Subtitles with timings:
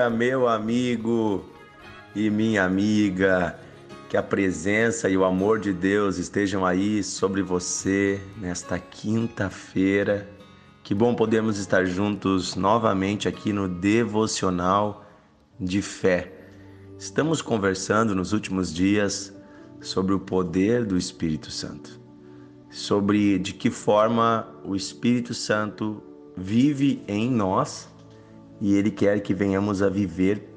[0.00, 1.44] dia, meu amigo
[2.14, 3.58] e minha amiga.
[4.08, 10.26] Que a presença e o amor de Deus estejam aí sobre você nesta quinta-feira.
[10.82, 15.04] Que bom podermos estar juntos novamente aqui no Devocional
[15.60, 16.32] de Fé.
[16.98, 19.32] Estamos conversando nos últimos dias
[19.80, 22.00] sobre o poder do Espírito Santo,
[22.70, 26.02] sobre de que forma o Espírito Santo
[26.36, 27.90] vive em nós
[28.60, 30.48] e Ele quer que venhamos a viver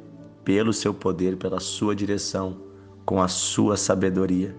[0.44, 2.58] pelo seu poder, pela sua direção,
[3.06, 4.56] com a sua sabedoria.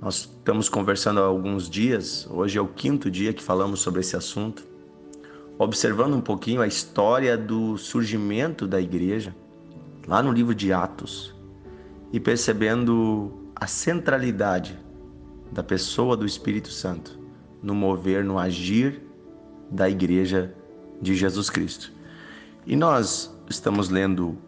[0.00, 4.16] Nós estamos conversando há alguns dias, hoje é o quinto dia que falamos sobre esse
[4.16, 4.64] assunto,
[5.58, 9.34] observando um pouquinho a história do surgimento da igreja,
[10.06, 11.34] lá no livro de Atos,
[12.12, 14.78] e percebendo a centralidade
[15.50, 17.18] da pessoa do Espírito Santo
[17.62, 19.00] no mover, no agir
[19.70, 20.54] da igreja
[21.00, 21.90] de Jesus Cristo.
[22.66, 24.38] E nós estamos lendo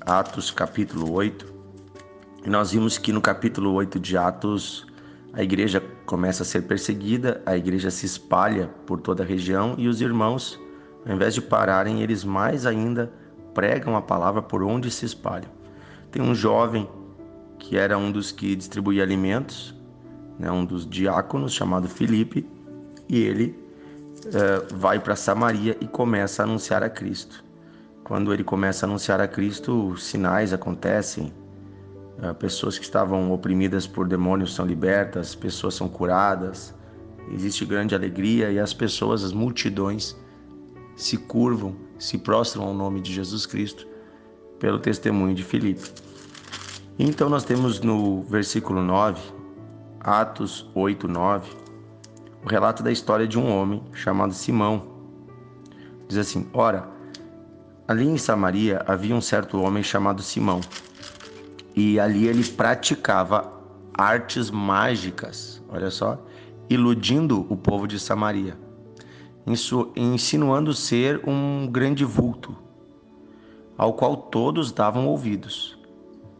[0.00, 1.46] Atos capítulo 8,
[2.44, 4.88] e nós vimos que no capítulo 8 de Atos
[5.32, 9.86] a igreja começa a ser perseguida, a igreja se espalha por toda a região e
[9.86, 10.58] os irmãos,
[11.06, 13.12] ao invés de pararem, eles mais ainda
[13.54, 15.50] pregam a palavra por onde se espalham.
[16.10, 16.88] Tem um jovem
[17.56, 19.76] que era um dos que distribuía alimentos,
[20.40, 22.44] né, um dos diáconos chamado Filipe,
[23.08, 23.56] e ele
[24.26, 27.48] uh, vai para Samaria e começa a anunciar a Cristo.
[28.10, 31.32] Quando ele começa a anunciar a Cristo, sinais acontecem.
[32.18, 36.74] Uh, pessoas que estavam oprimidas por demônios são libertas, pessoas são curadas.
[37.30, 40.16] Existe grande alegria e as pessoas, as multidões,
[40.96, 43.86] se curvam, se prostram ao nome de Jesus Cristo
[44.58, 45.88] pelo testemunho de Filipe.
[46.98, 49.22] Então nós temos no versículo 9,
[50.00, 51.48] Atos 8, 9,
[52.44, 54.84] o relato da história de um homem chamado Simão.
[56.08, 56.98] Diz assim: Ora,
[57.90, 60.60] ali em Samaria havia um certo homem chamado Simão,
[61.74, 63.52] e ali ele praticava
[63.98, 66.24] artes mágicas, olha só,
[66.68, 68.56] iludindo o povo de Samaria,
[69.96, 72.56] insinuando ser um grande vulto,
[73.76, 75.76] ao qual todos davam ouvidos,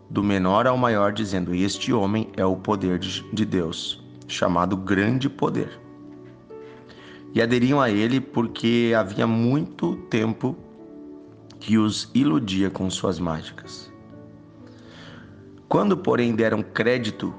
[0.08, 5.80] do menor ao maior, dizendo: Este homem é o poder de Deus, chamado Grande Poder.
[7.34, 10.56] E aderiam a ele porque havia muito tempo
[11.60, 13.92] que os iludia com suas mágicas.
[15.68, 17.32] Quando, porém, deram crédito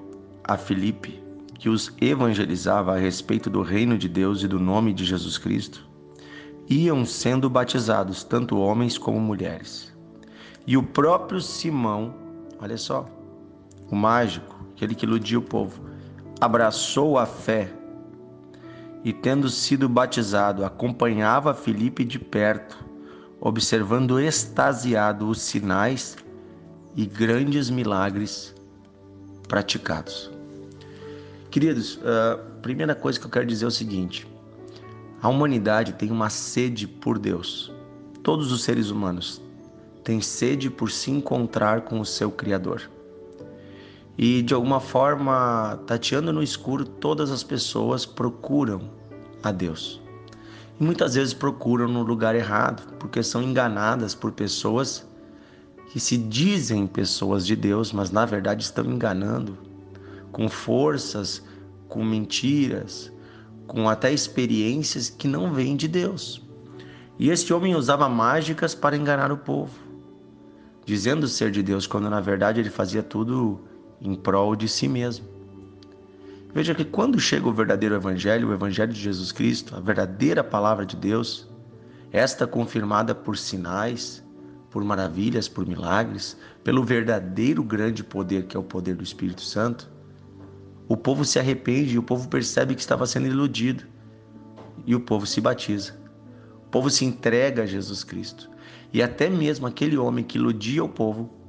[0.44, 1.22] a Filipe,
[1.56, 5.86] que os evangelizava a respeito do reino de Deus e do nome de Jesus Cristo,
[6.70, 9.92] iam sendo batizados tanto homens como mulheres.
[10.66, 12.14] E o próprio Simão,
[12.60, 13.10] olha só,
[13.90, 15.82] o mágico, aquele que iludia o povo,
[16.40, 17.72] abraçou a fé
[19.04, 22.91] e, tendo sido batizado, acompanhava Filipe de perto,
[23.42, 26.16] observando extasiado os sinais
[26.96, 28.54] e grandes milagres
[29.48, 30.30] praticados.
[31.50, 34.28] Queridos, a primeira coisa que eu quero dizer é o seguinte:
[35.22, 37.74] a humanidade tem uma sede por Deus.
[38.22, 39.42] Todos os seres humanos
[40.04, 42.90] têm sede por se encontrar com o seu Criador.
[44.18, 48.92] E de alguma forma, tateando no escuro, todas as pessoas procuram
[49.42, 50.00] a Deus.
[50.80, 55.08] E muitas vezes procuram no lugar errado, porque são enganadas por pessoas
[55.92, 59.58] que se dizem pessoas de Deus, mas na verdade estão enganando
[60.32, 61.44] com forças,
[61.88, 63.12] com mentiras,
[63.68, 66.42] com até experiências que não vêm de Deus.
[67.20, 69.78] E este homem usava mágicas para enganar o povo,
[70.86, 73.60] dizendo ser de Deus, quando na verdade ele fazia tudo
[74.02, 75.26] em prol de si mesmo.
[76.54, 80.86] Veja que quando chega o verdadeiro Evangelho, o Evangelho de Jesus Cristo, a verdadeira palavra
[80.86, 81.48] de Deus,
[82.12, 84.22] esta confirmada por sinais,
[84.70, 89.90] por maravilhas, por milagres, pelo verdadeiro grande poder que é o poder do Espírito Santo,
[90.90, 93.86] o povo se arrepende e o povo percebe que estava sendo iludido
[94.86, 95.96] e o povo se batiza.
[96.66, 98.50] O povo se entrega a Jesus Cristo.
[98.92, 101.41] E até mesmo aquele homem que iludia o povo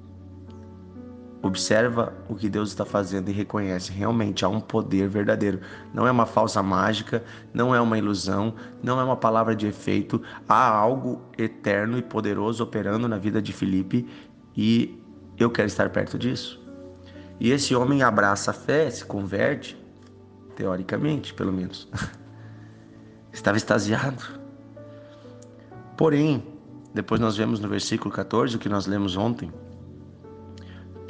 [1.42, 5.60] observa o que Deus está fazendo e reconhece realmente há um poder verdadeiro.
[5.92, 10.22] Não é uma falsa mágica, não é uma ilusão, não é uma palavra de efeito.
[10.48, 14.08] Há algo eterno e poderoso operando na vida de Felipe
[14.56, 15.02] e
[15.36, 16.62] eu quero estar perto disso.
[17.40, 19.76] E esse homem abraça a fé, se converte,
[20.54, 21.88] teoricamente, pelo menos.
[23.32, 24.40] Estava extasiado.
[25.96, 26.46] Porém,
[26.94, 29.50] depois nós vemos no versículo 14 o que nós lemos ontem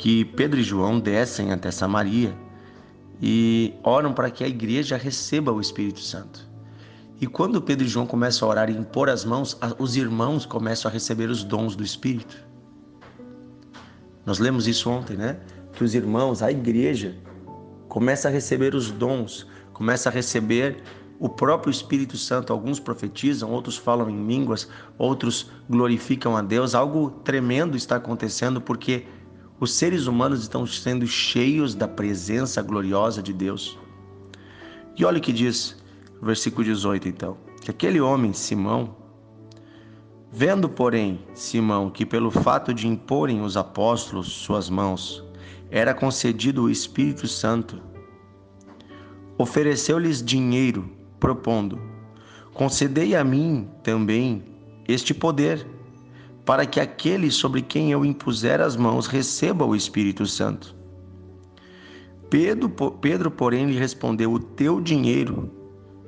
[0.02, 2.36] que Pedro e João descem até Samaria
[3.22, 6.44] e oram para que a igreja receba o Espírito Santo.
[7.20, 10.90] E quando Pedro e João começam a orar e impor as mãos, os irmãos começam
[10.90, 12.36] a receber os dons do Espírito.
[14.26, 15.38] Nós lemos isso ontem, né?
[15.72, 17.16] Que os irmãos, a igreja,
[17.88, 20.82] começa a receber os dons, começa a receber
[21.20, 22.52] o próprio Espírito Santo.
[22.52, 24.68] Alguns profetizam, outros falam em línguas,
[24.98, 26.74] outros glorificam a Deus.
[26.74, 29.06] Algo tremendo está acontecendo porque
[29.62, 33.78] os seres humanos estão sendo cheios da presença gloriosa de Deus.
[34.98, 35.80] E olha o que diz
[36.20, 38.96] o versículo 18, então: que aquele homem, Simão,
[40.32, 45.22] vendo, porém, Simão, que pelo fato de imporem os apóstolos suas mãos,
[45.70, 47.80] era concedido o Espírito Santo,
[49.38, 51.80] ofereceu-lhes dinheiro propondo:
[52.52, 54.42] Concedei a mim também
[54.88, 55.64] este poder,
[56.44, 60.74] para que aquele sobre quem eu impuser as mãos receba o Espírito Santo.
[62.28, 65.50] Pedro, Pedro, porém, lhe respondeu: O teu dinheiro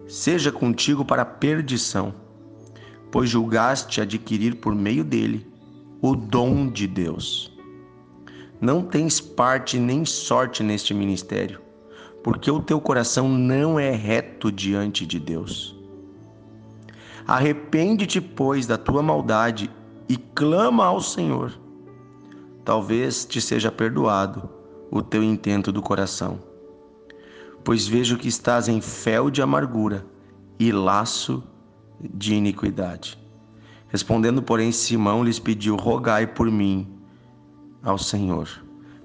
[0.06, 2.14] seja contigo para a perdição,
[3.10, 5.46] pois julgaste adquirir por meio dele
[6.00, 7.52] o dom de Deus.
[8.60, 11.64] Não tens parte nem sorte neste ministério
[12.24, 15.78] porque o teu coração não é reto diante de Deus.
[17.26, 19.70] Arrepende-te, pois, da tua maldade
[20.08, 21.52] e clama ao Senhor.
[22.64, 24.48] Talvez te seja perdoado
[24.90, 26.38] o teu intento do coração.
[27.62, 30.06] Pois vejo que estás em fel de amargura
[30.58, 31.42] e laço
[32.00, 33.18] de iniquidade.
[33.88, 36.98] Respondendo, porém, Simão lhes pediu: Rogai por mim
[37.82, 38.48] ao Senhor,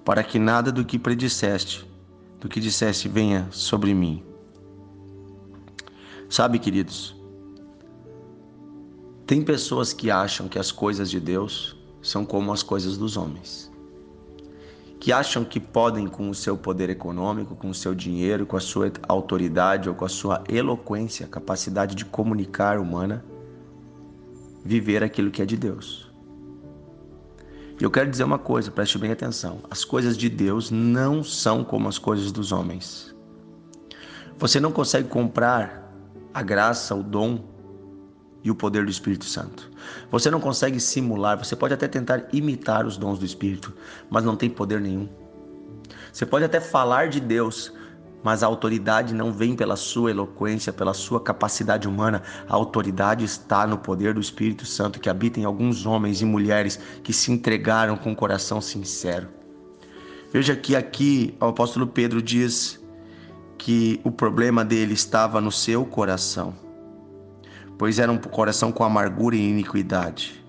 [0.04, 1.90] para que nada do que predisseste
[2.40, 4.24] do que dissesse: Venha sobre mim.
[6.30, 7.16] Sabe, queridos,
[9.29, 13.71] tem pessoas que acham que as coisas de Deus são como as coisas dos homens.
[14.99, 18.59] Que acham que podem, com o seu poder econômico, com o seu dinheiro, com a
[18.59, 23.23] sua autoridade ou com a sua eloquência, capacidade de comunicar humana,
[24.65, 26.11] viver aquilo que é de Deus.
[27.79, 31.63] E eu quero dizer uma coisa, preste bem atenção: as coisas de Deus não são
[31.63, 33.15] como as coisas dos homens.
[34.39, 35.87] Você não consegue comprar
[36.33, 37.58] a graça, o dom
[38.44, 39.69] e o poder do Espírito Santo.
[40.12, 43.74] Você não consegue simular, você pode até tentar imitar os dons do Espírito,
[44.09, 45.09] mas não tem poder nenhum.
[46.12, 47.74] Você pode até falar de Deus,
[48.24, 52.21] mas a autoridade não vem pela sua eloquência, pela sua capacidade humana.
[52.47, 56.80] A autoridade está no poder do Espírito Santo que habita em alguns homens e mulheres
[57.03, 59.27] que se entregaram com o coração sincero.
[60.31, 62.80] Veja que aqui o apóstolo Pedro diz
[63.57, 66.53] que o problema dele estava no seu coração,
[67.79, 70.43] pois era um coração com amargura e iniquidade.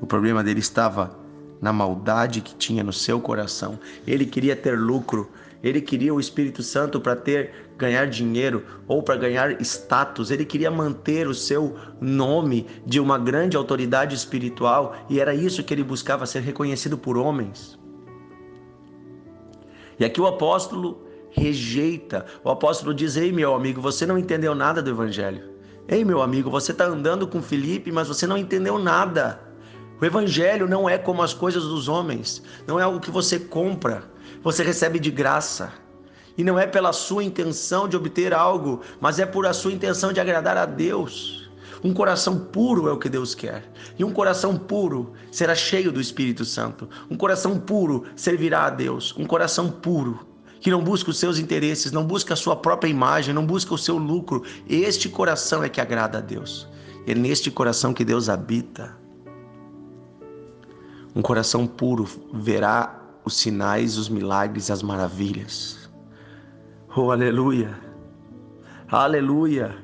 [0.00, 1.18] O problema dele estava
[1.60, 3.76] na maldade que tinha no seu coração.
[4.06, 5.28] Ele queria ter lucro,
[5.64, 10.30] ele queria o Espírito Santo para ter ganhar dinheiro ou para ganhar status.
[10.30, 15.74] Ele queria manter o seu nome de uma grande autoridade espiritual e era isso que
[15.74, 17.76] ele buscava ser reconhecido por homens.
[19.98, 21.02] E aqui o apóstolo
[21.32, 22.24] rejeita.
[22.44, 25.55] O apóstolo diz: "Ei, meu amigo, você não entendeu nada do evangelho.
[25.88, 29.40] Ei, meu amigo, você está andando com Felipe, mas você não entendeu nada."
[30.00, 34.04] O evangelho não é como as coisas dos homens, não é algo que você compra,
[34.42, 35.72] você recebe de graça.
[36.36, 40.12] E não é pela sua intenção de obter algo, mas é por a sua intenção
[40.12, 41.48] de agradar a Deus.
[41.82, 43.70] Um coração puro é o que Deus quer.
[43.98, 46.88] E um coração puro será cheio do Espírito Santo.
[47.10, 49.14] Um coração puro servirá a Deus.
[49.16, 50.26] Um coração puro
[50.60, 53.78] que não busca os seus interesses, não busca a sua própria imagem, não busca o
[53.78, 54.42] seu lucro.
[54.68, 56.68] Este coração é que agrada a Deus.
[57.06, 58.96] É neste coração que Deus habita.
[61.14, 65.88] Um coração puro verá os sinais, os milagres, as maravilhas.
[66.94, 67.78] Oh, aleluia!
[68.88, 69.76] Aleluia!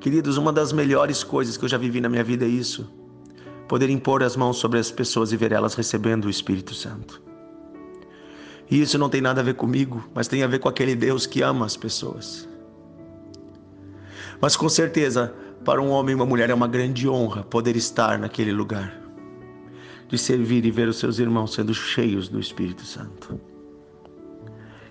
[0.00, 2.90] Queridos, uma das melhores coisas que eu já vivi na minha vida é isso.
[3.68, 7.21] Poder impor as mãos sobre as pessoas e ver elas recebendo o Espírito Santo.
[8.72, 11.26] E isso não tem nada a ver comigo, mas tem a ver com aquele Deus
[11.26, 12.48] que ama as pessoas.
[14.40, 18.18] Mas com certeza, para um homem e uma mulher é uma grande honra poder estar
[18.18, 18.98] naquele lugar
[20.08, 23.38] de servir e ver os seus irmãos sendo cheios do Espírito Santo.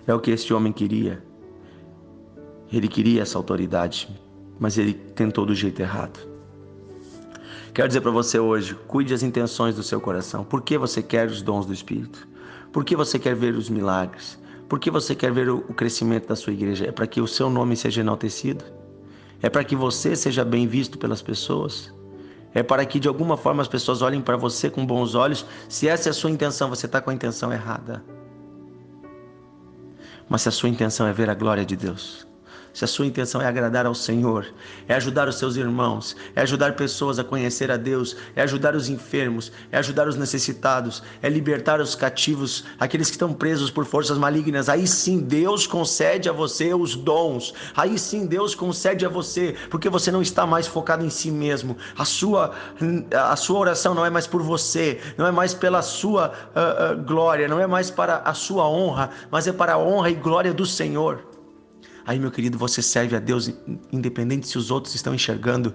[0.06, 1.20] É o que este homem queria.
[2.72, 4.08] Ele queria essa autoridade,
[4.60, 6.20] mas ele tentou do jeito errado.
[7.74, 10.44] Quero dizer para você hoje: cuide as intenções do seu coração.
[10.44, 12.30] Por que você quer os dons do Espírito?
[12.72, 14.38] Por que você quer ver os milagres?
[14.68, 16.86] Por que você quer ver o crescimento da sua igreja?
[16.86, 18.64] É para que o seu nome seja enaltecido?
[19.42, 21.92] É para que você seja bem visto pelas pessoas?
[22.54, 25.44] é para que de alguma forma as pessoas olhem para você com bons olhos.
[25.68, 28.04] Se essa é a sua intenção, você está com a intenção errada.
[30.28, 32.26] Mas se a sua intenção é ver a glória de Deus,
[32.72, 34.46] se a sua intenção é agradar ao Senhor,
[34.88, 38.88] é ajudar os seus irmãos, é ajudar pessoas a conhecer a Deus, é ajudar os
[38.88, 44.16] enfermos, é ajudar os necessitados, é libertar os cativos, aqueles que estão presos por forças
[44.16, 49.54] malignas, aí sim Deus concede a você os dons, aí sim Deus concede a você,
[49.70, 52.52] porque você não está mais focado em si mesmo, a sua,
[53.12, 57.02] a sua oração não é mais por você, não é mais pela sua uh, uh,
[57.02, 60.52] glória, não é mais para a sua honra, mas é para a honra e glória
[60.52, 61.31] do Senhor.
[62.04, 63.52] Aí, meu querido, você serve a Deus
[63.92, 65.72] independente se os outros estão enxergando.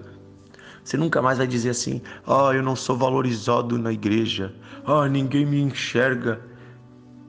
[0.84, 4.54] Você nunca mais vai dizer assim: "Ah, oh, eu não sou valorizado na igreja.
[4.84, 6.40] Ah, oh, ninguém me enxerga."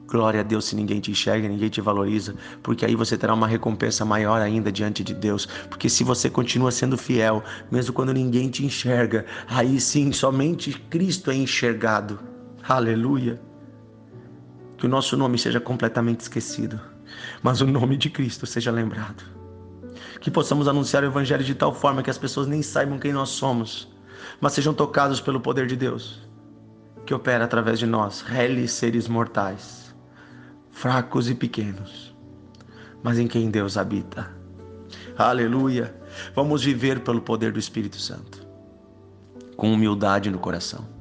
[0.06, 3.46] Glória a Deus se ninguém te enxerga, ninguém te valoriza, porque aí você terá uma
[3.46, 5.46] recompensa maior ainda diante de Deus.
[5.68, 11.30] Porque se você continua sendo fiel, mesmo quando ninguém te enxerga, aí sim somente Cristo
[11.30, 12.18] é enxergado.
[12.68, 13.40] Aleluia.
[14.76, 16.80] Que o nosso nome seja completamente esquecido
[17.42, 19.22] mas o nome de Cristo seja lembrado.
[20.20, 23.30] Que possamos anunciar o Evangelho de tal forma que as pessoas nem saibam quem nós
[23.30, 23.88] somos,
[24.40, 26.20] mas sejam tocados pelo poder de Deus,
[27.06, 29.94] que opera através de nós, réis seres mortais,
[30.70, 32.14] fracos e pequenos,
[33.02, 34.30] mas em quem Deus habita.
[35.16, 35.94] Aleluia!
[36.34, 38.46] Vamos viver pelo poder do Espírito Santo,
[39.56, 40.99] com humildade no coração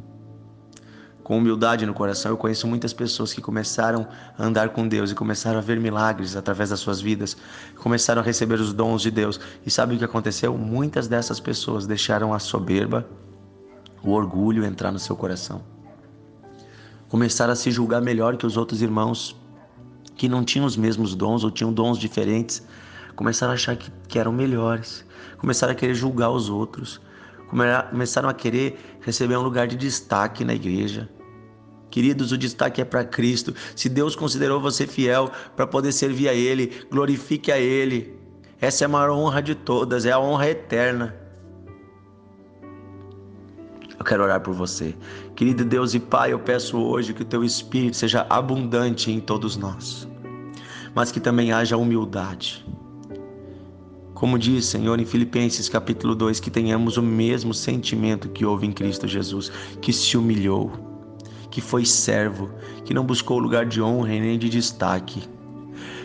[1.29, 2.31] com humildade no coração.
[2.31, 6.35] Eu conheço muitas pessoas que começaram a andar com Deus e começaram a ver milagres
[6.35, 7.37] através das suas vidas,
[7.75, 9.39] começaram a receber os dons de Deus.
[9.63, 10.57] E sabe o que aconteceu?
[10.57, 13.07] Muitas dessas pessoas deixaram a soberba,
[14.01, 15.61] o orgulho entrar no seu coração.
[17.09, 19.35] Começaram a se julgar melhor que os outros irmãos
[20.15, 22.65] que não tinham os mesmos dons ou tinham dons diferentes.
[23.15, 25.05] Começaram a achar que, que eram melhores.
[25.37, 26.99] Começaram a querer julgar os outros
[27.49, 31.09] começaram a querer receber um lugar de destaque na igreja.
[31.89, 33.53] Queridos, o destaque é para Cristo.
[33.75, 38.13] Se Deus considerou você fiel para poder servir a Ele, glorifique a Ele.
[38.61, 41.15] Essa é a maior honra de todas, é a honra eterna.
[43.97, 44.95] Eu quero orar por você.
[45.35, 49.57] Querido Deus e Pai, eu peço hoje que o Teu Espírito seja abundante em todos
[49.57, 50.07] nós,
[50.93, 52.65] mas que também haja humildade.
[54.13, 58.71] Como diz, Senhor, em Filipenses capítulo 2, que tenhamos o mesmo sentimento que houve em
[58.71, 59.49] Cristo Jesus,
[59.81, 60.88] que se humilhou
[61.51, 62.49] que foi servo,
[62.85, 65.23] que não buscou lugar de honra nem de destaque.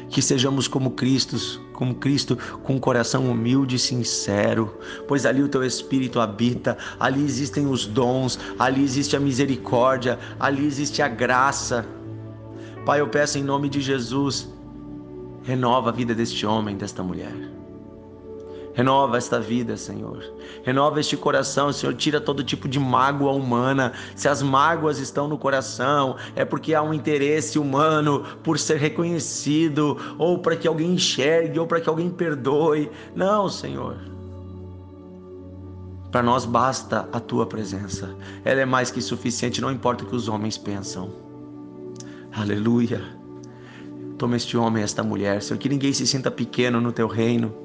[0.09, 1.37] Que sejamos como Cristo,
[1.73, 7.23] como Cristo, com um coração humilde e sincero, pois ali o teu espírito habita, ali
[7.23, 11.85] existem os dons, ali existe a misericórdia, ali existe a graça.
[12.87, 14.49] Pai, eu peço em nome de Jesus,
[15.43, 17.53] renova a vida deste homem, desta mulher.
[18.75, 20.25] Renova esta vida, Senhor.
[20.64, 21.95] Renova este coração, Senhor.
[21.95, 23.93] Tira todo tipo de mágoa humana.
[24.16, 29.97] Se as mágoas estão no coração, é porque há um interesse humano por ser reconhecido,
[30.19, 32.90] ou para que alguém enxergue, ou para que alguém perdoe.
[33.14, 33.97] Não, Senhor.
[36.11, 38.12] Para nós basta a tua presença.
[38.45, 41.12] Ela é mais que suficiente, não importa o que os homens pensam.
[42.33, 43.00] Aleluia.
[44.19, 47.63] Toma este homem, esta mulher, Senhor, que ninguém se sinta pequeno no teu reino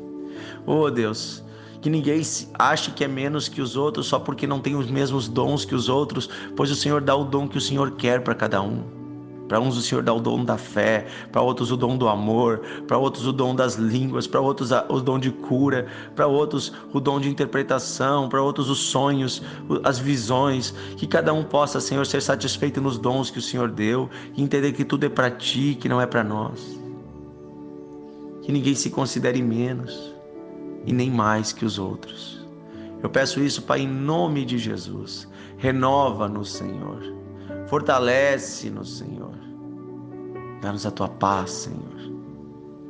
[0.66, 1.44] Oh Deus,
[1.82, 2.22] que ninguém
[2.58, 5.76] ache que é menos que os outros só porque não tem os mesmos dons que
[5.76, 9.00] os outros, pois o Senhor dá o dom que o Senhor quer para cada um.
[9.48, 12.62] Para uns o Senhor dá o dom da fé, para outros o dom do amor,
[12.88, 17.00] para outros o dom das línguas, para outros o dom de cura, para outros o
[17.00, 19.42] dom de interpretação, para outros os sonhos,
[19.84, 20.72] as visões.
[20.98, 24.08] Que cada um possa, Senhor, ser satisfeito nos dons que o Senhor deu
[24.38, 26.80] e entender que tudo é para ti, que não é para nós.
[28.44, 30.19] Que ninguém se considere menos
[30.86, 32.46] e nem mais que os outros.
[33.02, 35.28] Eu peço isso, Pai, em nome de Jesus.
[35.58, 37.02] Renova-nos, Senhor.
[37.68, 39.34] Fortalece-nos, Senhor.
[40.62, 42.14] Dá-nos a tua paz, Senhor.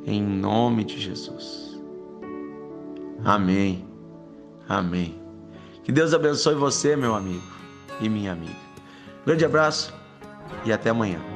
[0.04, 1.80] Em nome de Jesus.
[3.24, 3.84] Amém.
[4.68, 5.20] Amém.
[5.84, 7.42] Que Deus abençoe você, meu amigo
[8.00, 8.56] e minha amiga.
[9.24, 9.94] Grande abraço
[10.64, 11.29] e até amanhã.